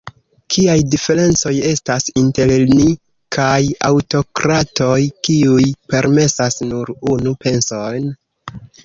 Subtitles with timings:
[0.53, 2.87] Kiaj diferencoj estas inter ni
[3.37, 3.59] kaj
[3.89, 4.97] aŭtokratoj,
[5.29, 8.11] kiuj permesas nur unu penson?